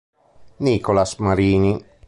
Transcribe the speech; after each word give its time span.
Nicolas 0.67 1.13
Marini 1.21 1.77